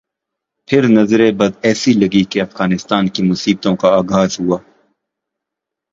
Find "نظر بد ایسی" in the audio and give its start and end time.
0.89-1.93